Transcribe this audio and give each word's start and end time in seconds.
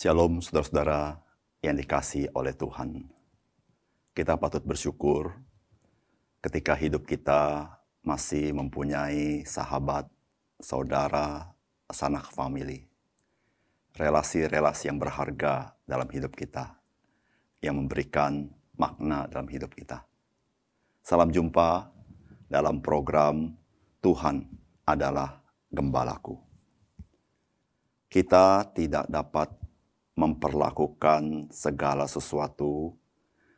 Shalom 0.00 0.40
saudara-saudara 0.40 1.20
yang 1.60 1.76
dikasih 1.76 2.32
oleh 2.32 2.56
Tuhan. 2.56 3.04
Kita 4.16 4.40
patut 4.40 4.64
bersyukur 4.64 5.28
ketika 6.40 6.72
hidup 6.72 7.04
kita 7.04 7.68
masih 8.00 8.48
mempunyai 8.56 9.44
sahabat, 9.44 10.08
saudara, 10.56 11.52
sanak 11.92 12.32
family. 12.32 12.88
Relasi-relasi 13.92 14.88
yang 14.88 14.96
berharga 14.96 15.76
dalam 15.84 16.08
hidup 16.08 16.32
kita. 16.32 16.80
Yang 17.60 17.84
memberikan 17.84 18.48
makna 18.80 19.28
dalam 19.28 19.52
hidup 19.52 19.68
kita. 19.76 20.00
Salam 21.04 21.28
jumpa 21.28 21.92
dalam 22.48 22.80
program 22.80 23.52
Tuhan 24.00 24.48
adalah 24.88 25.44
Gembalaku. 25.68 26.40
Kita 28.08 28.64
tidak 28.72 29.04
dapat 29.12 29.59
memperlakukan 30.20 31.48
segala 31.48 32.04
sesuatu 32.04 32.92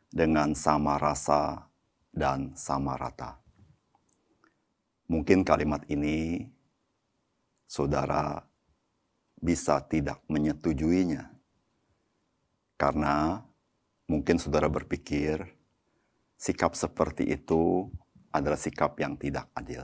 dengan 0.07 0.55
sama 0.55 0.95
rasa 0.95 1.67
dan 2.15 2.55
sama 2.55 2.95
rata. 2.95 3.35
Mungkin 5.11 5.43
kalimat 5.43 5.83
ini 5.91 6.47
saudara 7.67 8.47
bisa 9.43 9.83
tidak 9.83 10.23
menyetujuinya, 10.31 11.27
karena 12.79 13.43
mungkin 14.07 14.39
saudara 14.39 14.71
berpikir 14.71 15.43
sikap 16.39 16.79
seperti 16.79 17.27
itu 17.27 17.91
adalah 18.31 18.55
sikap 18.55 18.95
yang 19.03 19.19
tidak 19.19 19.51
adil. 19.51 19.83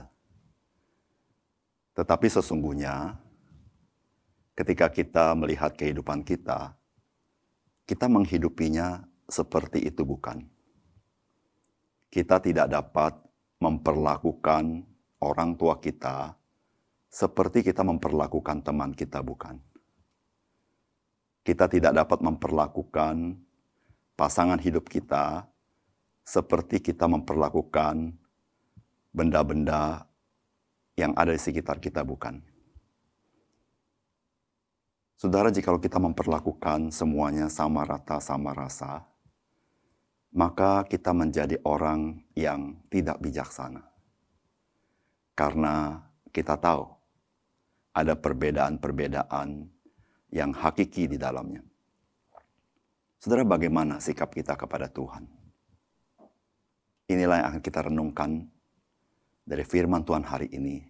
Tetapi 1.92 2.26
sesungguhnya, 2.32 3.20
ketika 4.54 4.90
kita 4.90 5.32
melihat 5.38 5.74
kehidupan 5.74 6.22
kita, 6.26 6.74
kita 7.86 8.06
menghidupinya 8.06 9.02
seperti 9.26 9.86
itu 9.86 10.02
bukan. 10.06 10.46
Kita 12.10 12.42
tidak 12.42 12.66
dapat 12.70 13.14
memperlakukan 13.62 14.82
orang 15.22 15.54
tua 15.54 15.78
kita 15.78 16.34
seperti 17.10 17.66
kita 17.66 17.82
memperlakukan 17.82 18.62
teman 18.62 18.94
kita 18.94 19.22
bukan. 19.22 19.58
Kita 21.42 21.66
tidak 21.66 21.92
dapat 21.96 22.18
memperlakukan 22.22 23.38
pasangan 24.14 24.60
hidup 24.62 24.86
kita 24.86 25.48
seperti 26.22 26.78
kita 26.78 27.10
memperlakukan 27.10 28.14
benda-benda 29.10 30.06
yang 30.94 31.10
ada 31.18 31.34
di 31.34 31.40
sekitar 31.40 31.82
kita 31.82 32.06
bukan. 32.06 32.49
Saudara, 35.20 35.52
jika 35.52 35.76
kita 35.76 36.00
memperlakukan 36.00 36.88
semuanya 36.88 37.52
sama 37.52 37.84
rata, 37.84 38.24
sama 38.24 38.56
rasa, 38.56 39.04
maka 40.32 40.80
kita 40.88 41.12
menjadi 41.12 41.60
orang 41.60 42.24
yang 42.32 42.80
tidak 42.88 43.20
bijaksana. 43.20 43.84
Karena 45.36 46.00
kita 46.32 46.56
tahu 46.56 46.88
ada 47.92 48.16
perbedaan-perbedaan 48.16 49.68
yang 50.32 50.56
hakiki 50.56 51.12
di 51.12 51.20
dalamnya. 51.20 51.60
Saudara, 53.20 53.44
bagaimana 53.44 54.00
sikap 54.00 54.32
kita 54.32 54.56
kepada 54.56 54.88
Tuhan? 54.88 55.28
Inilah 57.12 57.44
yang 57.44 57.48
akan 57.52 57.60
kita 57.60 57.92
renungkan 57.92 58.48
dari 59.44 59.68
firman 59.68 60.00
Tuhan 60.00 60.24
hari 60.24 60.48
ini 60.48 60.80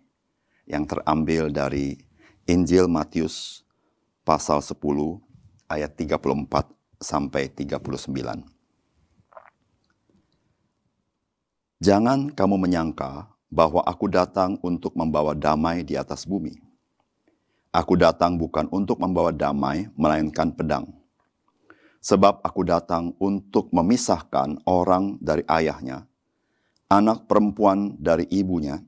yang 0.71 0.87
terambil 0.87 1.51
dari 1.51 1.99
Injil 2.47 2.87
Matius 2.87 3.67
pasal 4.31 4.63
10 4.63 4.79
ayat 5.67 5.91
34 5.99 6.23
sampai 7.03 7.51
39. 7.51 8.47
Jangan 11.83 12.31
kamu 12.31 12.55
menyangka 12.63 13.27
bahwa 13.51 13.83
aku 13.83 14.07
datang 14.07 14.55
untuk 14.63 14.95
membawa 14.95 15.35
damai 15.35 15.83
di 15.83 15.99
atas 15.99 16.23
bumi. 16.31 16.55
Aku 17.75 17.99
datang 17.99 18.39
bukan 18.39 18.71
untuk 18.71 19.03
membawa 19.03 19.35
damai, 19.35 19.91
melainkan 19.99 20.55
pedang. 20.55 20.87
Sebab 21.99 22.39
aku 22.47 22.63
datang 22.63 23.19
untuk 23.19 23.75
memisahkan 23.75 24.63
orang 24.63 25.19
dari 25.19 25.43
ayahnya, 25.51 26.07
anak 26.87 27.27
perempuan 27.27 27.99
dari 27.99 28.31
ibunya, 28.31 28.79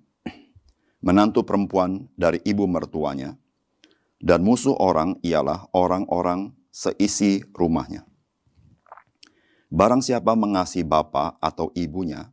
menantu 1.02 1.42
perempuan 1.42 2.06
dari 2.14 2.38
ibu 2.46 2.62
mertuanya, 2.70 3.41
dan 4.22 4.46
musuh 4.46 4.78
orang 4.78 5.18
ialah 5.26 5.66
orang-orang 5.74 6.54
seisi 6.70 7.42
rumahnya. 7.50 8.06
Barang 9.66 9.98
siapa 9.98 10.38
mengasihi 10.38 10.86
bapa 10.86 11.34
atau 11.42 11.74
ibunya 11.74 12.30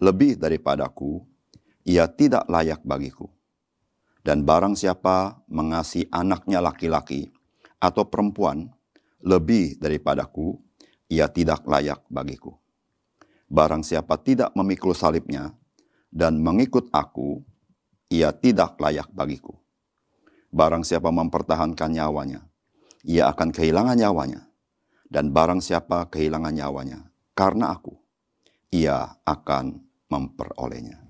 lebih 0.00 0.40
daripadaku, 0.40 1.20
ia 1.84 2.08
tidak 2.08 2.48
layak 2.48 2.80
bagiku. 2.80 3.28
Dan 4.24 4.48
barang 4.48 4.76
siapa 4.76 5.44
mengasihi 5.48 6.08
anaknya 6.08 6.64
laki-laki 6.64 7.28
atau 7.80 8.08
perempuan 8.08 8.68
lebih 9.20 9.76
daripadaku, 9.76 10.56
ia 11.12 11.28
tidak 11.28 11.64
layak 11.68 12.00
bagiku. 12.08 12.56
Barang 13.50 13.82
siapa 13.82 14.16
tidak 14.20 14.54
memikul 14.54 14.94
salibnya 14.94 15.52
dan 16.08 16.38
mengikut 16.38 16.88
aku, 16.94 17.42
ia 18.08 18.30
tidak 18.30 18.78
layak 18.78 19.10
bagiku. 19.10 19.58
Barang 20.50 20.82
siapa 20.82 21.14
mempertahankan 21.14 21.94
nyawanya, 21.94 22.42
ia 23.06 23.30
akan 23.30 23.54
kehilangan 23.54 23.98
nyawanya. 23.98 24.46
Dan 25.10 25.34
barang 25.34 25.58
siapa 25.58 26.06
kehilangan 26.06 26.54
nyawanya, 26.54 27.10
karena 27.34 27.74
aku, 27.74 27.98
ia 28.70 29.18
akan 29.26 29.82
memperolehnya. 30.06 31.09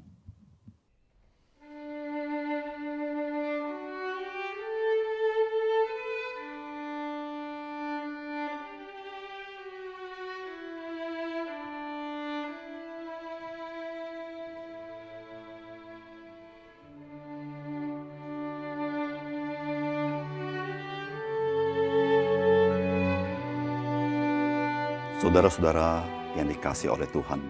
Saudara-saudara 25.20 26.00
yang 26.32 26.48
dikasih 26.48 26.96
oleh 26.96 27.04
Tuhan, 27.12 27.44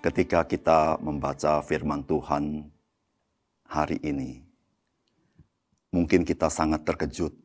ketika 0.00 0.40
kita 0.48 0.96
membaca 0.96 1.60
firman 1.60 2.00
Tuhan 2.08 2.64
hari 3.68 4.00
ini, 4.00 4.40
mungkin 5.92 6.24
kita 6.24 6.48
sangat 6.48 6.88
terkejut 6.88 7.36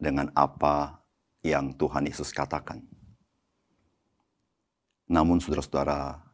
dengan 0.00 0.32
apa 0.32 1.04
yang 1.44 1.76
Tuhan 1.76 2.08
Yesus 2.08 2.32
katakan. 2.32 2.80
Namun 5.04 5.36
saudara-saudara, 5.36 6.24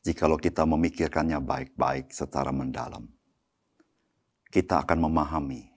jikalau 0.00 0.40
kita 0.40 0.64
memikirkannya 0.64 1.44
baik-baik 1.44 2.08
secara 2.08 2.56
mendalam, 2.56 3.04
kita 4.48 4.80
akan 4.80 5.12
memahami 5.12 5.68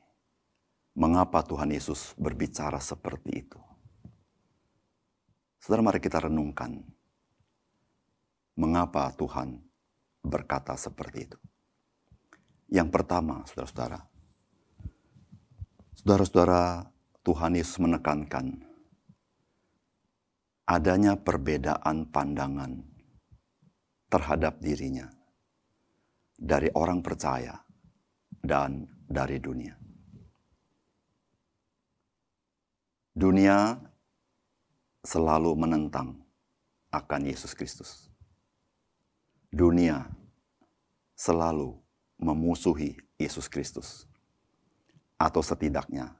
mengapa 0.95 1.43
Tuhan 1.43 1.75
Yesus 1.75 2.15
berbicara 2.15 2.79
seperti 2.79 3.43
itu. 3.43 3.72
Saudara, 5.63 5.79
mari 5.79 6.03
kita 6.03 6.19
renungkan 6.27 6.75
mengapa 8.59 9.15
Tuhan 9.15 9.63
berkata 10.19 10.75
seperti 10.75 11.23
itu. 11.23 11.39
Yang 12.67 12.91
pertama, 12.91 13.47
saudara-saudara, 13.47 14.03
saudara-saudara, 16.03 16.91
Tuhan 17.23 17.55
Yesus 17.55 17.79
menekankan 17.79 18.59
adanya 20.67 21.15
perbedaan 21.15 22.11
pandangan 22.11 22.83
terhadap 24.11 24.59
dirinya 24.59 25.07
dari 26.35 26.67
orang 26.75 26.99
percaya 26.99 27.55
dan 28.43 28.83
dari 29.07 29.39
dunia. 29.39 29.79
Dunia 33.15 33.92
selalu 35.03 35.51
menentang 35.59 36.23
akan 36.89 37.21
Yesus 37.27 37.51
Kristus. 37.51 38.07
Dunia 39.51 40.07
selalu 41.13 41.77
memusuhi 42.17 42.97
Yesus 43.19 43.51
Kristus. 43.51 44.07
Atau 45.19 45.45
setidaknya 45.45 46.15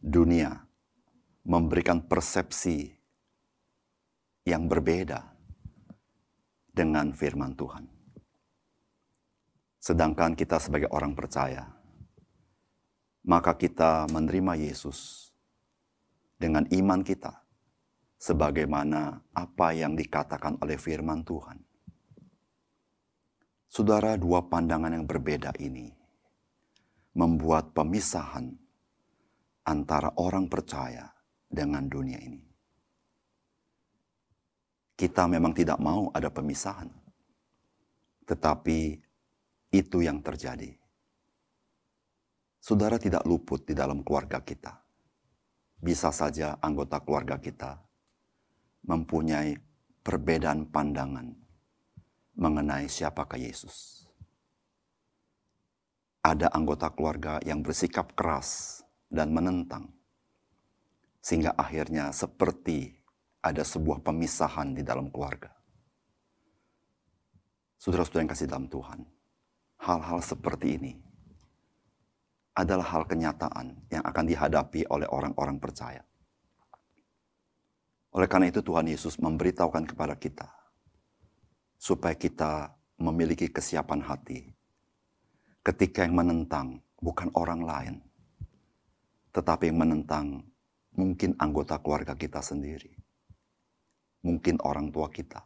dunia 0.00 0.64
memberikan 1.44 2.00
persepsi 2.00 2.94
yang 4.48 4.64
berbeda 4.64 5.20
dengan 6.72 7.12
firman 7.12 7.52
Tuhan. 7.52 7.84
Sedangkan 9.80 10.36
kita 10.36 10.60
sebagai 10.60 10.88
orang 10.92 11.16
percaya, 11.16 11.68
maka 13.24 13.56
kita 13.56 14.08
menerima 14.08 14.56
Yesus 14.56 15.28
dengan 16.40 16.64
iman 16.72 17.00
kita, 17.04 17.40
sebagaimana 18.20 19.16
apa 19.32 19.72
yang 19.72 19.96
dikatakan 19.96 20.60
oleh 20.60 20.76
firman 20.76 21.24
Tuhan. 21.24 21.56
Saudara, 23.64 24.20
dua 24.20 24.44
pandangan 24.44 24.92
yang 24.92 25.08
berbeda 25.08 25.56
ini 25.56 25.88
membuat 27.16 27.72
pemisahan 27.72 28.52
antara 29.64 30.12
orang 30.20 30.52
percaya 30.52 31.08
dengan 31.48 31.88
dunia 31.88 32.20
ini. 32.20 32.44
Kita 35.00 35.24
memang 35.24 35.56
tidak 35.56 35.80
mau 35.80 36.12
ada 36.12 36.28
pemisahan, 36.28 36.92
tetapi 38.28 39.00
itu 39.72 39.98
yang 40.04 40.20
terjadi. 40.20 40.76
Saudara 42.60 43.00
tidak 43.00 43.24
luput 43.24 43.64
di 43.64 43.72
dalam 43.72 44.04
keluarga 44.04 44.44
kita 44.44 44.76
bisa 45.80 46.12
saja 46.12 46.60
anggota 46.60 47.00
keluarga 47.00 47.40
kita 47.40 47.80
mempunyai 48.84 49.56
perbedaan 50.00 50.68
pandangan 50.68 51.36
mengenai 52.40 52.88
siapakah 52.88 53.36
Yesus. 53.36 54.08
Ada 56.20 56.52
anggota 56.52 56.92
keluarga 56.92 57.40
yang 57.44 57.64
bersikap 57.64 58.12
keras 58.12 58.80
dan 59.08 59.32
menentang, 59.32 59.88
sehingga 61.20 61.56
akhirnya 61.56 62.12
seperti 62.12 62.92
ada 63.40 63.64
sebuah 63.64 64.04
pemisahan 64.04 64.76
di 64.76 64.84
dalam 64.84 65.08
keluarga. 65.08 65.52
Saudara-saudara 67.80 68.20
yang 68.24 68.32
kasih 68.36 68.48
dalam 68.48 68.68
Tuhan, 68.68 69.00
hal-hal 69.80 70.20
seperti 70.20 70.76
ini 70.76 70.92
adalah 72.52 72.84
hal 72.84 73.08
kenyataan 73.08 73.88
yang 73.88 74.04
akan 74.04 74.24
dihadapi 74.28 74.84
oleh 74.92 75.08
orang-orang 75.08 75.56
percaya. 75.56 76.04
Oleh 78.10 78.26
karena 78.26 78.50
itu 78.50 78.58
Tuhan 78.58 78.90
Yesus 78.90 79.22
memberitahukan 79.22 79.94
kepada 79.94 80.18
kita 80.18 80.50
supaya 81.78 82.18
kita 82.18 82.74
memiliki 82.98 83.48
kesiapan 83.48 84.02
hati 84.02 84.50
ketika 85.64 86.02
yang 86.02 86.18
menentang 86.18 86.82
bukan 86.98 87.30
orang 87.38 87.62
lain, 87.62 87.94
tetapi 89.30 89.70
yang 89.70 89.78
menentang 89.78 90.42
mungkin 90.92 91.38
anggota 91.38 91.78
keluarga 91.78 92.18
kita 92.18 92.42
sendiri, 92.42 92.90
mungkin 94.26 94.58
orang 94.66 94.90
tua 94.90 95.06
kita, 95.08 95.40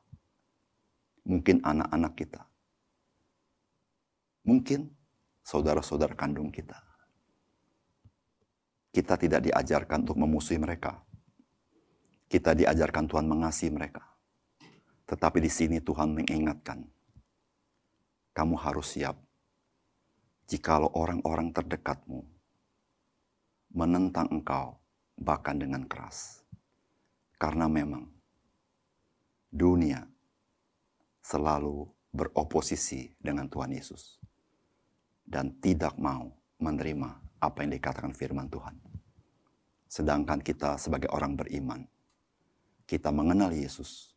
mungkin 1.28 1.60
anak-anak 1.60 2.12
kita, 2.16 2.42
mungkin 4.48 4.88
saudara-saudara 5.44 6.16
kandung 6.16 6.48
kita. 6.48 6.80
Kita 8.94 9.18
tidak 9.18 9.44
diajarkan 9.44 10.06
untuk 10.06 10.16
memusuhi 10.16 10.56
mereka. 10.56 11.03
Kita 12.34 12.50
diajarkan 12.50 13.06
Tuhan 13.06 13.30
mengasihi 13.30 13.70
mereka. 13.70 14.02
Tetapi 15.06 15.38
di 15.38 15.46
sini 15.46 15.78
Tuhan 15.78 16.18
mengingatkan, 16.18 16.82
kamu 18.34 18.58
harus 18.58 18.98
siap 18.98 19.14
jikalau 20.50 20.90
orang-orang 20.98 21.54
terdekatmu 21.54 22.26
menentang 23.70 24.26
engkau 24.34 24.82
bahkan 25.14 25.62
dengan 25.62 25.86
keras. 25.86 26.42
Karena 27.38 27.70
memang 27.70 28.10
dunia 29.54 30.02
selalu 31.22 31.86
beroposisi 32.10 33.14
dengan 33.22 33.46
Tuhan 33.46 33.78
Yesus 33.78 34.18
dan 35.22 35.54
tidak 35.62 35.94
mau 36.02 36.34
menerima 36.58 37.14
apa 37.38 37.62
yang 37.62 37.78
dikatakan 37.78 38.10
firman 38.10 38.50
Tuhan. 38.50 38.74
Sedangkan 39.86 40.42
kita 40.42 40.74
sebagai 40.82 41.14
orang 41.14 41.38
beriman, 41.38 41.93
kita 42.84 43.08
mengenal 43.08 43.52
Yesus 43.52 44.14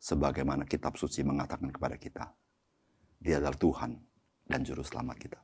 sebagaimana 0.00 0.64
kitab 0.64 0.96
suci 0.96 1.20
mengatakan 1.20 1.68
kepada 1.68 1.96
kita. 2.00 2.24
Dia 3.20 3.36
adalah 3.36 3.56
Tuhan 3.56 3.92
dan 4.48 4.60
Juru 4.64 4.80
Selamat 4.80 5.16
kita. 5.20 5.40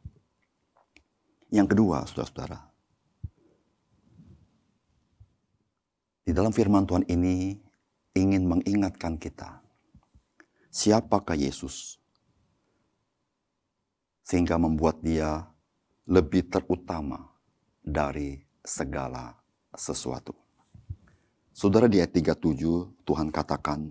Yang 1.52 1.76
kedua, 1.76 2.02
saudara-saudara, 2.08 2.58
di 6.24 6.32
dalam 6.32 6.50
firman 6.50 6.88
Tuhan 6.88 7.04
ini 7.06 7.54
ingin 8.16 8.48
mengingatkan 8.48 9.20
kita, 9.20 9.60
siapakah 10.72 11.36
Yesus, 11.36 12.00
sehingga 14.26 14.58
membuat 14.58 15.04
dia 15.04 15.46
lebih 16.08 16.50
terutama 16.50 17.30
dari 17.84 18.42
segala 18.64 19.38
sesuatu. 19.76 20.45
Saudara 21.56 21.88
di 21.88 22.04
ayat 22.04 22.12
37 22.12 23.08
Tuhan 23.08 23.32
katakan, 23.32 23.88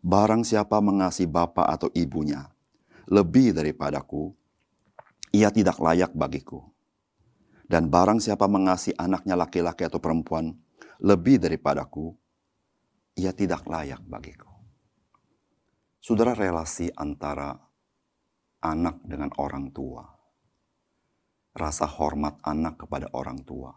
Barang 0.00 0.40
siapa 0.40 0.80
mengasihi 0.80 1.28
bapa 1.28 1.68
atau 1.68 1.92
ibunya 1.92 2.48
lebih 3.04 3.52
daripadaku, 3.52 4.32
ia 5.28 5.52
tidak 5.52 5.76
layak 5.84 6.16
bagiku. 6.16 6.64
Dan 7.68 7.92
barang 7.92 8.24
siapa 8.24 8.48
mengasihi 8.48 8.96
anaknya 8.96 9.36
laki-laki 9.36 9.84
atau 9.84 10.00
perempuan 10.00 10.56
lebih 11.04 11.36
daripadaku, 11.36 12.16
ia 13.20 13.36
tidak 13.36 13.68
layak 13.68 14.00
bagiku. 14.08 14.48
Saudara 16.00 16.32
relasi 16.32 16.88
antara 16.96 17.52
anak 18.64 19.04
dengan 19.04 19.28
orang 19.36 19.76
tua 19.76 20.08
rasa 21.52 21.84
hormat 21.84 22.40
anak 22.48 22.80
kepada 22.80 23.12
orang 23.12 23.44
tua 23.44 23.76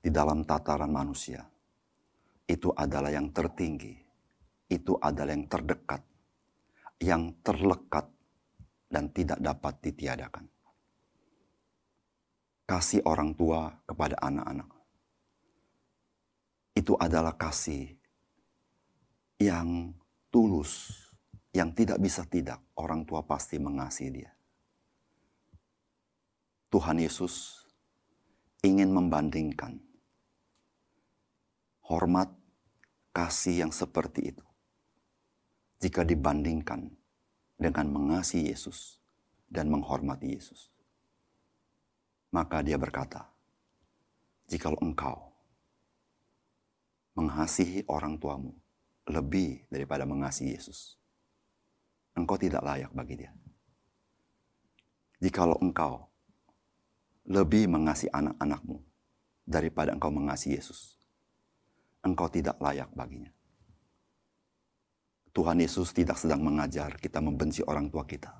di 0.00 0.08
dalam 0.08 0.48
tataran 0.48 0.88
manusia 0.88 1.44
itu 2.46 2.70
adalah 2.72 3.10
yang 3.10 3.34
tertinggi, 3.34 3.94
itu 4.70 4.94
adalah 5.02 5.34
yang 5.34 5.46
terdekat, 5.50 6.02
yang 7.02 7.34
terlekat 7.42 8.06
dan 8.86 9.10
tidak 9.10 9.38
dapat 9.42 9.74
ditiadakan. 9.82 10.46
Kasih 12.66 13.02
orang 13.06 13.34
tua 13.34 13.70
kepada 13.86 14.18
anak-anak 14.22 14.70
itu 16.76 16.92
adalah 17.00 17.32
kasih 17.34 17.88
yang 19.40 19.96
tulus, 20.28 20.92
yang 21.56 21.72
tidak 21.72 21.96
bisa 21.96 22.28
tidak. 22.28 22.60
Orang 22.76 23.08
tua 23.08 23.24
pasti 23.24 23.56
mengasihi 23.56 24.10
dia. 24.12 24.30
Tuhan 26.68 27.00
Yesus 27.00 27.64
ingin 28.60 28.92
membandingkan 28.92 29.80
hormat 31.86 32.30
kasih 33.14 33.66
yang 33.66 33.72
seperti 33.72 34.34
itu. 34.34 34.44
Jika 35.80 36.02
dibandingkan 36.02 36.90
dengan 37.56 37.88
mengasihi 37.88 38.52
Yesus 38.52 39.00
dan 39.48 39.72
menghormati 39.72 40.36
Yesus. 40.36 40.68
Maka 42.32 42.60
dia 42.60 42.76
berkata, 42.76 43.32
jikalau 44.44 44.76
engkau 44.84 45.32
mengasihi 47.16 47.80
orang 47.88 48.20
tuamu 48.20 48.52
lebih 49.08 49.64
daripada 49.72 50.04
mengasihi 50.04 50.52
Yesus, 50.52 51.00
engkau 52.12 52.36
tidak 52.36 52.60
layak 52.60 52.92
bagi 52.92 53.24
dia. 53.24 53.32
Jikalau 55.16 55.56
engkau 55.64 56.12
lebih 57.24 57.72
mengasihi 57.72 58.12
anak-anakmu 58.12 58.84
daripada 59.48 59.96
engkau 59.96 60.12
mengasihi 60.12 60.60
Yesus. 60.60 60.95
Engkau 62.06 62.30
tidak 62.30 62.62
layak 62.62 62.86
baginya. 62.94 63.34
Tuhan 65.34 65.58
Yesus 65.58 65.90
tidak 65.90 66.16
sedang 66.16 66.40
mengajar 66.40 66.94
kita 66.96 67.18
membenci 67.18 67.66
orang 67.66 67.90
tua 67.90 68.06
kita. 68.06 68.30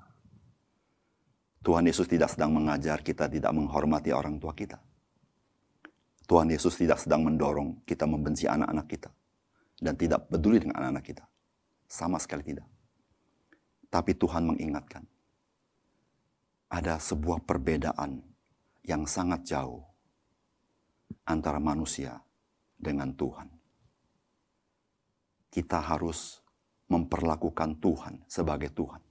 Tuhan 1.61 1.83
Yesus 1.83 2.07
tidak 2.07 2.31
sedang 2.31 2.55
mengajar 2.55 3.03
kita 3.03 3.27
tidak 3.27 3.51
menghormati 3.51 4.15
orang 4.15 4.39
tua 4.39 4.55
kita. 4.55 4.79
Tuhan 6.25 6.47
Yesus 6.47 6.79
tidak 6.79 7.03
sedang 7.03 7.27
mendorong 7.27 7.83
kita 7.83 8.07
membenci 8.07 8.47
anak-anak 8.47 8.87
kita 8.87 9.11
dan 9.83 9.93
tidak 9.99 10.31
peduli 10.31 10.63
dengan 10.63 10.79
anak-anak 10.79 11.05
kita. 11.05 11.25
Sama 11.87 12.17
sekali 12.23 12.43
tidak. 12.55 12.67
Tapi 13.87 14.11
Tuhan 14.15 14.43
mengingatkan 14.47 15.03
ada 16.67 16.99
sebuah 16.99 17.43
perbedaan 17.47 18.19
yang 18.83 19.07
sangat 19.07 19.43
jauh 19.47 19.83
antara 21.27 21.59
manusia 21.59 22.19
dengan 22.75 23.11
Tuhan. 23.15 23.56
Kita 25.57 25.81
harus 25.81 26.37
memperlakukan 26.85 27.81
Tuhan 27.81 28.21
sebagai 28.29 28.69
Tuhan. 28.77 29.01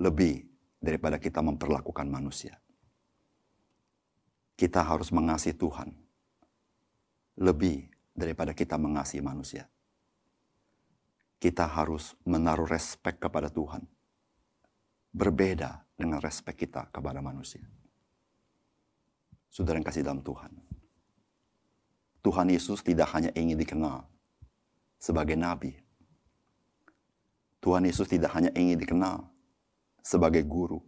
Lebih 0.00 0.48
daripada 0.80 1.20
kita 1.20 1.44
memperlakukan 1.44 2.08
manusia. 2.08 2.56
Kita 4.56 4.80
harus 4.80 5.12
mengasihi 5.12 5.52
Tuhan 5.52 5.92
lebih 7.36 7.84
daripada 8.16 8.56
kita 8.56 8.80
mengasihi 8.80 9.20
manusia. 9.20 9.68
Kita 11.36 11.68
harus 11.68 12.16
menaruh 12.24 12.64
respek 12.64 13.20
kepada 13.20 13.52
Tuhan. 13.52 13.84
Berbeda 15.12 15.84
dengan 16.00 16.16
respek 16.24 16.64
kita 16.64 16.88
kepada 16.88 17.20
manusia. 17.20 17.60
Saudara 19.52 19.76
yang 19.76 19.84
kasih 19.84 20.00
dalam 20.00 20.24
Tuhan. 20.24 20.48
Tuhan 22.24 22.48
Yesus 22.48 22.80
tidak 22.80 23.12
hanya 23.12 23.28
ingin 23.36 23.60
dikenal 23.60 24.13
sebagai 25.04 25.36
nabi. 25.36 25.76
Tuhan 27.60 27.84
Yesus 27.84 28.08
tidak 28.08 28.32
hanya 28.32 28.48
ingin 28.56 28.80
dikenal 28.80 29.28
sebagai 30.00 30.40
guru. 30.48 30.80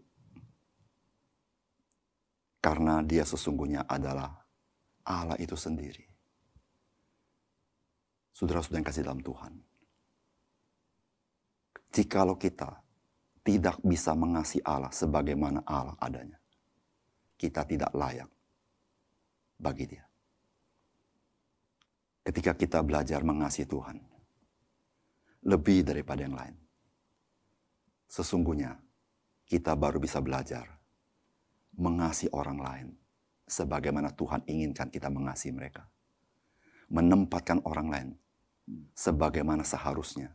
Karena 2.65 3.05
dia 3.05 3.29
sesungguhnya 3.29 3.85
adalah 3.85 4.33
Allah 5.05 5.37
itu 5.37 5.53
sendiri. 5.53 6.09
Saudara-saudara 8.33 8.81
yang 8.81 8.89
kasih 8.89 9.05
dalam 9.05 9.21
Tuhan. 9.21 9.53
Jikalau 11.93 12.37
kita 12.37 12.85
tidak 13.41 13.81
bisa 13.81 14.13
mengasihi 14.13 14.61
Allah 14.65 14.93
sebagaimana 14.93 15.65
Allah 15.65 15.97
adanya, 15.97 16.37
kita 17.41 17.65
tidak 17.65 17.89
layak 17.97 18.29
bagi 19.57 19.97
dia. 19.97 20.06
Ketika 22.27 22.59
kita 22.59 22.83
belajar 22.83 23.23
mengasihi 23.23 23.71
Tuhan, 23.71 24.03
lebih 25.47 25.87
daripada 25.87 26.27
yang 26.27 26.35
lain, 26.35 26.59
sesungguhnya 28.11 28.75
kita 29.47 29.79
baru 29.79 30.03
bisa 30.03 30.19
belajar 30.19 30.67
mengasihi 31.79 32.35
orang 32.35 32.59
lain 32.59 32.89
sebagaimana 33.47 34.11
Tuhan 34.11 34.43
inginkan 34.51 34.91
kita 34.91 35.07
mengasihi 35.07 35.55
mereka. 35.55 35.87
Menempatkan 36.91 37.63
orang 37.63 37.89
lain 37.95 38.09
sebagaimana 38.95 39.63
seharusnya. 39.63 40.35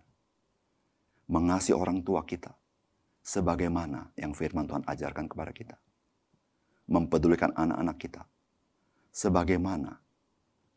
Mengasihi 1.27 1.75
orang 1.75 2.03
tua 2.03 2.23
kita 2.23 2.55
sebagaimana 3.19 4.15
yang 4.15 4.31
firman 4.31 4.63
Tuhan 4.63 4.83
ajarkan 4.87 5.27
kepada 5.27 5.51
kita. 5.51 5.75
Mempedulikan 6.87 7.51
anak-anak 7.55 7.97
kita 7.99 8.23
sebagaimana 9.11 9.99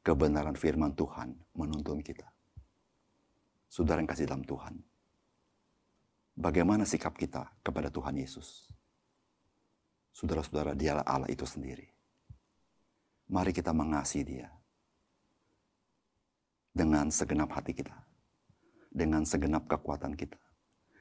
kebenaran 0.04 0.54
firman 0.54 0.92
Tuhan 0.92 1.32
menuntun 1.56 2.04
kita. 2.04 2.28
Saudara 3.72 3.98
yang 3.98 4.06
kasih 4.06 4.28
dalam 4.28 4.44
Tuhan, 4.44 4.78
bagaimana 6.36 6.84
sikap 6.84 7.16
kita 7.16 7.48
kepada 7.64 7.88
Tuhan 7.88 8.14
Yesus? 8.20 8.70
Saudara-saudara, 10.14 10.78
dialah 10.78 11.02
Allah 11.02 11.26
itu 11.26 11.42
sendiri. 11.42 11.90
Mari 13.34 13.50
kita 13.50 13.74
mengasihi 13.74 14.22
dia. 14.22 14.46
Dengan 16.70 17.10
segenap 17.10 17.50
hati 17.50 17.74
kita. 17.74 17.96
Dengan 18.94 19.26
segenap 19.26 19.66
kekuatan 19.66 20.14
kita. 20.14 20.38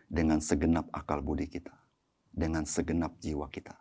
Dengan 0.10 0.42
segenap 0.42 0.90
akal 0.90 1.22
budi 1.22 1.46
kita. 1.46 1.78
Dengan 2.34 2.66
segenap 2.66 3.22
jiwa 3.22 3.46
kita. 3.54 3.78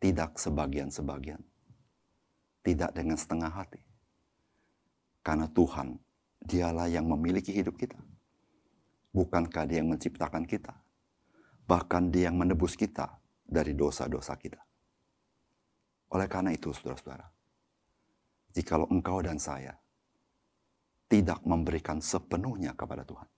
Tidak 0.00 0.40
sebagian-sebagian. 0.40 1.44
Tidak 2.64 2.96
dengan 2.96 3.20
setengah 3.20 3.52
hati. 3.52 3.80
Karena 5.20 5.44
Tuhan, 5.52 6.00
dialah 6.40 6.88
yang 6.88 7.04
memiliki 7.08 7.52
hidup 7.52 7.76
kita. 7.76 7.96
Bukankah 9.12 9.68
dia 9.68 9.84
yang 9.84 9.92
menciptakan 9.92 10.48
kita? 10.48 10.72
Bahkan 11.64 12.12
dia 12.12 12.32
yang 12.32 12.40
menebus 12.40 12.76
kita 12.76 13.20
dari 13.44 13.76
dosa-dosa 13.76 14.36
kita. 14.40 14.60
Oleh 16.12 16.28
karena 16.28 16.52
itu, 16.52 16.72
saudara-saudara, 16.72 17.24
jikalau 18.52 18.88
engkau 18.92 19.20
dan 19.24 19.40
saya 19.40 19.76
tidak 21.08 21.40
memberikan 21.44 22.00
sepenuhnya 22.00 22.72
kepada 22.76 23.04
Tuhan, 23.04 23.28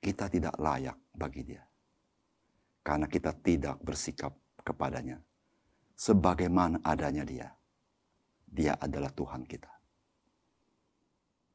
kita 0.00 0.28
tidak 0.32 0.54
layak 0.56 0.96
bagi 1.12 1.42
dia. 1.44 1.64
Karena 2.80 3.04
kita 3.04 3.36
tidak 3.44 3.76
bersikap 3.84 4.32
kepadanya 4.64 5.20
sebagaimana 6.00 6.80
adanya 6.80 7.28
dia. 7.28 7.48
Dia 8.50 8.74
adalah 8.76 9.14
Tuhan 9.14 9.46
kita. 9.46 9.70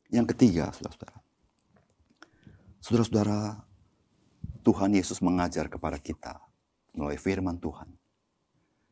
Yang 0.10 0.34
ketiga, 0.34 0.72
saudara-saudara. 0.72 1.18
Saudara-saudara, 2.80 3.40
Tuhan 4.66 4.92
Yesus 4.98 5.20
mengajar 5.22 5.70
kepada 5.70 6.00
kita 6.02 6.42
melalui 6.96 7.20
firman 7.20 7.60
Tuhan. 7.62 7.92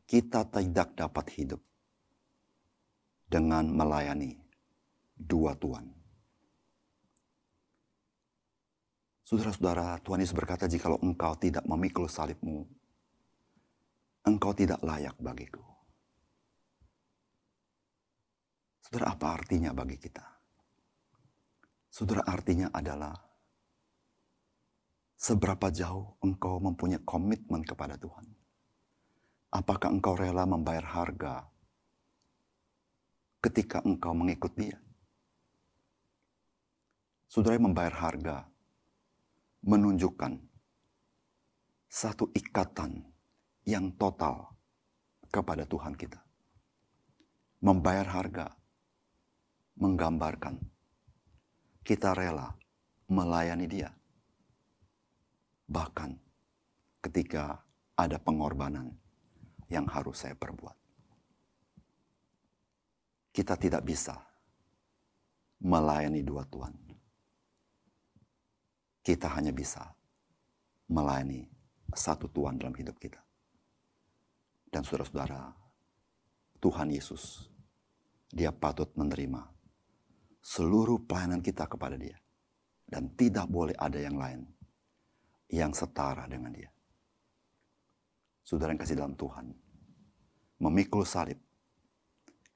Kita 0.04 0.44
tidak 0.46 0.92
dapat 0.94 1.26
hidup 1.32 1.58
dengan 3.26 3.66
melayani 3.72 4.36
dua 5.16 5.56
Tuhan. 5.56 5.90
Saudara-saudara, 9.24 9.98
Tuhan 10.04 10.20
Yesus 10.20 10.36
berkata, 10.36 10.68
jikalau 10.68 11.00
engkau 11.00 11.32
tidak 11.40 11.64
memikul 11.64 12.06
salibmu, 12.06 12.68
engkau 14.28 14.52
tidak 14.52 14.78
layak 14.84 15.16
bagiku. 15.16 15.73
Saudara, 18.84 19.16
apa 19.16 19.32
artinya 19.32 19.72
bagi 19.72 19.96
kita? 19.96 20.24
Saudara, 21.88 22.20
artinya 22.28 22.68
adalah 22.68 23.16
Seberapa 25.24 25.72
jauh 25.72 26.20
engkau 26.20 26.60
mempunyai 26.60 27.00
komitmen 27.00 27.64
kepada 27.64 27.96
Tuhan? 27.96 28.28
Apakah 29.56 29.88
engkau 29.88 30.12
rela 30.12 30.44
membayar 30.44 30.84
harga 30.84 31.48
ketika 33.40 33.80
engkau 33.88 34.12
mengikut 34.12 34.52
Dia? 34.52 34.76
Saudara 37.24 37.56
membayar 37.56 37.96
harga 37.96 38.44
menunjukkan 39.64 40.36
satu 41.88 42.28
ikatan 42.36 43.00
yang 43.64 43.96
total 43.96 44.52
kepada 45.32 45.64
Tuhan 45.64 45.96
kita. 45.96 46.20
Membayar 47.64 48.04
harga 48.04 48.52
menggambarkan 49.78 50.58
kita 51.84 52.16
rela 52.16 52.54
melayani 53.10 53.66
Dia 53.68 53.90
Bahkan 55.64 56.10
ketika 57.00 57.56
ada 57.96 58.20
pengorbanan 58.20 58.92
yang 59.72 59.88
harus 59.88 60.24
saya 60.24 60.36
perbuat. 60.36 60.76
Kita 63.34 63.58
tidak 63.58 63.82
bisa 63.82 64.14
melayani 65.64 66.22
dua 66.22 66.46
Tuhan. 66.46 66.74
Kita 69.04 69.28
hanya 69.36 69.52
bisa 69.52 69.84
melayani 70.88 71.44
satu 71.92 72.30
Tuhan 72.30 72.60
dalam 72.60 72.76
hidup 72.76 72.96
kita. 73.00 73.20
Dan 74.70 74.86
saudara-saudara, 74.86 75.54
Tuhan 76.62 76.88
Yesus, 76.90 77.46
dia 78.30 78.50
patut 78.50 78.90
menerima 78.96 79.53
seluruh 80.44 81.08
pelayanan 81.08 81.40
kita 81.40 81.64
kepada 81.64 81.96
dia. 81.96 82.20
Dan 82.84 83.16
tidak 83.16 83.48
boleh 83.48 83.72
ada 83.80 83.96
yang 83.96 84.20
lain 84.20 84.44
yang 85.48 85.72
setara 85.72 86.28
dengan 86.28 86.52
dia. 86.52 86.68
Saudara 88.44 88.76
yang 88.76 88.80
kasih 88.84 89.00
dalam 89.00 89.16
Tuhan, 89.16 89.56
memikul 90.60 91.08
salib 91.08 91.40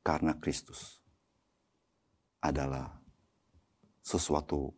karena 0.04 0.37
Kristus 0.37 1.00
adalah 2.45 2.92
sesuatu 4.04 4.76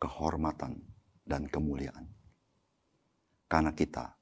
kehormatan 0.00 0.80
dan 1.28 1.44
kemuliaan. 1.44 2.08
Karena 3.46 3.76
kita 3.76 4.16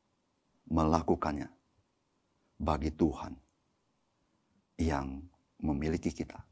melakukannya 0.69 1.49
bagi 2.61 2.91
Tuhan 2.93 3.33
yang 4.83 5.23
memiliki 5.63 6.11
kita, 6.13 6.43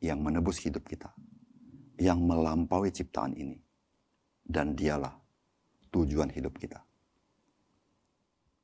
yang 0.00 0.20
menebus 0.20 0.60
hidup 0.62 0.84
kita, 0.84 1.12
yang 2.00 2.20
melampaui 2.22 2.92
ciptaan 2.92 3.32
ini. 3.36 3.58
Dan 4.46 4.78
dialah 4.78 5.10
tujuan 5.90 6.30
hidup 6.30 6.54
kita. 6.54 6.78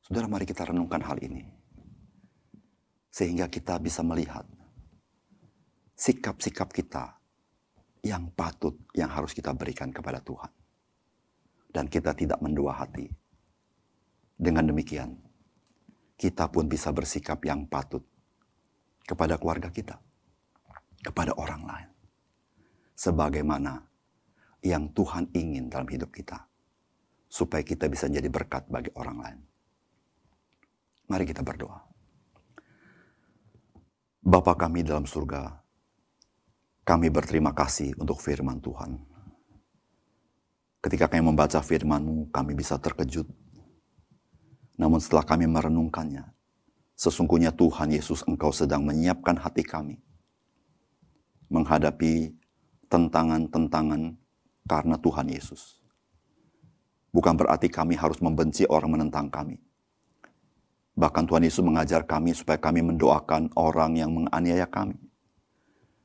Saudara, 0.02 0.30
mari 0.30 0.46
kita 0.46 0.62
renungkan 0.62 1.02
hal 1.02 1.18
ini. 1.18 1.42
Sehingga 3.10 3.50
kita 3.50 3.82
bisa 3.82 4.06
melihat 4.06 4.46
sikap-sikap 5.98 6.70
kita 6.70 7.18
yang 8.02 8.30
patut, 8.34 8.74
yang 8.94 9.10
harus 9.10 9.34
kita 9.34 9.54
berikan 9.54 9.90
kepada 9.90 10.22
Tuhan. 10.22 10.50
Dan 11.72 11.90
kita 11.90 12.14
tidak 12.14 12.38
mendua 12.38 12.78
hati. 12.78 13.10
Dengan 14.38 14.70
demikian, 14.70 15.18
kita 16.18 16.50
pun 16.50 16.66
bisa 16.70 16.90
bersikap 16.94 17.42
yang 17.42 17.66
patut 17.66 18.02
kepada 19.02 19.38
keluarga 19.38 19.70
kita, 19.70 19.98
kepada 21.02 21.34
orang 21.34 21.62
lain. 21.66 21.90
Sebagaimana 22.94 23.82
yang 24.62 24.94
Tuhan 24.94 25.26
ingin 25.34 25.66
dalam 25.66 25.90
hidup 25.90 26.14
kita. 26.14 26.46
Supaya 27.26 27.66
kita 27.66 27.90
bisa 27.90 28.06
jadi 28.06 28.28
berkat 28.30 28.70
bagi 28.70 28.92
orang 28.94 29.18
lain. 29.18 29.40
Mari 31.10 31.24
kita 31.26 31.42
berdoa. 31.42 31.82
Bapa 34.22 34.54
kami 34.54 34.86
dalam 34.86 35.02
surga, 35.02 35.50
kami 36.86 37.10
berterima 37.10 37.50
kasih 37.50 37.98
untuk 37.98 38.22
firman 38.22 38.62
Tuhan. 38.62 39.02
Ketika 40.78 41.10
kami 41.10 41.26
membaca 41.26 41.58
firman-Mu, 41.58 42.30
kami 42.30 42.54
bisa 42.54 42.78
terkejut. 42.78 43.26
Namun 44.78 45.02
setelah 45.02 45.26
kami 45.26 45.50
merenungkannya, 45.50 46.22
sesungguhnya 46.94 47.50
Tuhan 47.50 47.90
Yesus 47.90 48.22
Engkau 48.30 48.54
sedang 48.54 48.86
menyiapkan 48.86 49.42
hati 49.42 49.66
kami 49.66 49.98
menghadapi 51.52 52.32
tentangan-tentangan 52.88 54.16
karena 54.64 54.96
Tuhan 54.96 55.28
Yesus. 55.28 55.84
Bukan 57.12 57.36
berarti 57.36 57.68
kami 57.68 57.92
harus 57.92 58.24
membenci 58.24 58.64
orang 58.64 58.96
menentang 58.96 59.28
kami. 59.28 59.60
Bahkan 60.96 61.28
Tuhan 61.28 61.44
Yesus 61.44 61.60
mengajar 61.60 62.08
kami 62.08 62.32
supaya 62.32 62.56
kami 62.56 62.80
mendoakan 62.80 63.52
orang 63.56 64.00
yang 64.00 64.12
menganiaya 64.12 64.64
kami. 64.64 64.96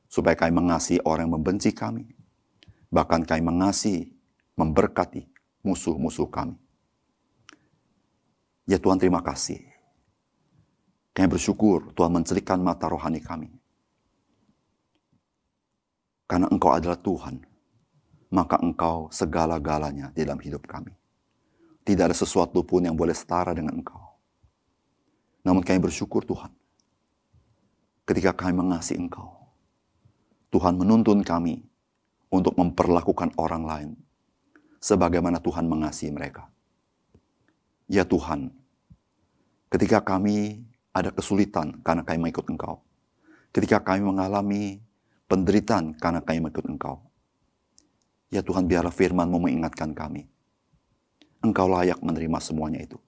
Supaya 0.08 0.36
kami 0.36 0.52
mengasihi 0.52 1.00
orang 1.04 1.28
yang 1.28 1.40
membenci 1.40 1.72
kami. 1.72 2.08
Bahkan 2.88 3.24
kami 3.24 3.42
mengasihi, 3.44 4.12
memberkati 4.56 5.28
musuh-musuh 5.64 6.28
kami. 6.28 6.56
Ya 8.68 8.76
Tuhan 8.76 9.00
terima 9.00 9.24
kasih. 9.24 9.64
Kami 11.12 11.28
bersyukur 11.28 11.92
Tuhan 11.92 12.12
mencelikkan 12.14 12.60
mata 12.60 12.88
rohani 12.88 13.18
kami. 13.18 13.57
Karena 16.28 16.46
Engkau 16.52 16.76
adalah 16.76 17.00
Tuhan 17.00 17.48
maka 18.28 18.60
engkau 18.60 19.08
segala-galanya 19.08 20.12
di 20.12 20.24
dalam 20.24 20.40
hidup 20.40 20.68
kami. 20.68 20.92
Tidak 21.84 22.04
ada 22.04 22.16
sesuatu 22.16 22.60
pun 22.60 22.84
yang 22.84 22.92
boleh 22.92 23.16
setara 23.16 23.56
dengan 23.56 23.80
engkau. 23.80 24.00
Namun 25.40 25.64
kami 25.64 25.80
bersyukur 25.80 26.28
Tuhan. 26.28 26.52
Ketika 28.04 28.36
kami 28.36 28.60
mengasihi 28.60 29.00
engkau. 29.00 29.32
Tuhan 30.52 30.76
menuntun 30.76 31.24
kami 31.24 31.64
untuk 32.28 32.56
memperlakukan 32.56 33.36
orang 33.40 33.64
lain. 33.64 33.90
Sebagaimana 34.80 35.40
Tuhan 35.40 35.64
mengasihi 35.64 36.12
mereka. 36.12 36.48
Ya 37.88 38.04
Tuhan, 38.04 38.52
ketika 39.72 40.04
kami 40.04 40.60
ada 40.92 41.08
kesulitan 41.08 41.80
karena 41.80 42.04
kami 42.04 42.28
mengikut 42.28 42.44
engkau. 42.52 42.84
Ketika 43.48 43.80
kami 43.80 44.04
mengalami 44.04 44.84
penderitaan 45.28 45.94
karena 46.00 46.24
kami 46.24 46.40
mengikut 46.40 46.66
engkau 46.66 47.08
Ya 48.28 48.44
Tuhan 48.44 48.68
biarlah 48.68 48.92
firman-Mu 48.92 49.48
mengingatkan 49.48 49.96
kami. 49.96 50.28
Engkau 51.40 51.64
layak 51.64 51.96
menerima 52.04 52.38
semuanya 52.44 52.84
itu. 52.84 53.00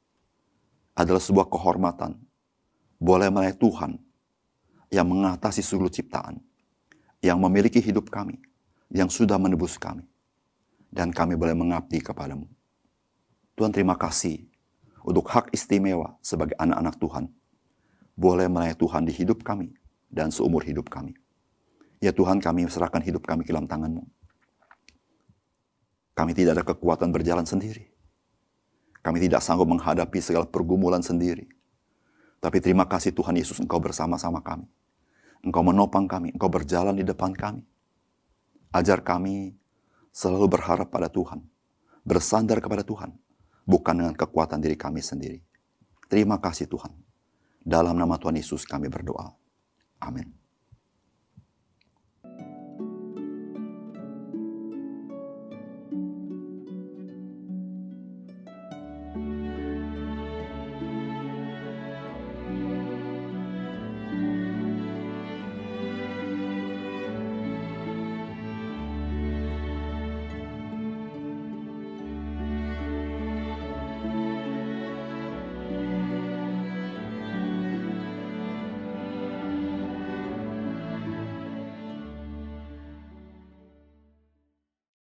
Adalah 0.97 1.21
sebuah 1.21 1.49
kehormatan. 1.53 2.17
Boleh 2.97 3.29
melihat 3.29 3.61
Tuhan 3.61 4.01
yang 4.89 5.07
mengatasi 5.09 5.61
seluruh 5.61 5.93
ciptaan. 5.93 6.41
Yang 7.21 7.37
memiliki 7.37 7.81
hidup 7.85 8.09
kami. 8.09 8.41
Yang 8.89 9.21
sudah 9.21 9.37
menebus 9.37 9.77
kami. 9.77 10.09
Dan 10.89 11.13
kami 11.13 11.37
boleh 11.37 11.53
mengabdi 11.53 12.01
kepadamu. 12.01 12.49
Tuhan 13.61 13.77
terima 13.77 13.93
kasih 14.01 14.49
untuk 15.05 15.29
hak 15.29 15.53
istimewa 15.53 16.17
sebagai 16.25 16.57
anak-anak 16.57 16.97
Tuhan. 16.97 17.25
Boleh 18.17 18.49
melihat 18.49 18.81
Tuhan 18.81 19.05
di 19.05 19.13
hidup 19.13 19.45
kami 19.45 19.69
dan 20.09 20.33
seumur 20.33 20.65
hidup 20.65 20.89
kami. 20.89 21.13
Ya 22.01 22.17
Tuhan 22.17 22.41
kami 22.41 22.65
serahkan 22.65 23.05
hidup 23.05 23.29
kami 23.29 23.45
ke 23.45 23.53
dalam 23.53 23.69
tangan-Mu. 23.69 24.09
Kami 26.17 26.33
tidak 26.33 26.53
ada 26.57 26.65
kekuatan 26.65 27.13
berjalan 27.13 27.45
sendiri. 27.45 27.93
Kami 29.01 29.21
tidak 29.21 29.41
sanggup 29.41 29.69
menghadapi 29.69 30.21
segala 30.21 30.49
pergumulan 30.49 31.01
sendiri. 31.01 31.49
Tapi 32.41 32.61
terima 32.61 32.89
kasih 32.89 33.13
Tuhan 33.13 33.37
Yesus 33.37 33.61
Engkau 33.61 33.81
bersama-sama 33.81 34.41
kami. 34.41 34.65
Engkau 35.45 35.61
menopang 35.65 36.09
kami, 36.09 36.33
Engkau 36.33 36.49
berjalan 36.49 36.97
di 36.97 37.05
depan 37.05 37.33
kami. 37.37 37.65
Ajar 38.73 39.05
kami 39.05 39.57
selalu 40.13 40.57
berharap 40.57 40.89
pada 40.89 41.09
Tuhan. 41.13 41.45
Bersandar 42.05 42.65
kepada 42.65 42.81
Tuhan. 42.81 43.13
Bukan 43.69 43.95
dengan 43.97 44.17
kekuatan 44.17 44.61
diri 44.61 44.77
kami 44.77 45.05
sendiri. 45.05 45.41
Terima 46.09 46.41
kasih 46.41 46.65
Tuhan. 46.65 46.97
Dalam 47.61 47.93
nama 47.93 48.17
Tuhan 48.17 48.41
Yesus 48.41 48.65
kami 48.65 48.89
berdoa. 48.89 49.37
Amin. 50.01 50.40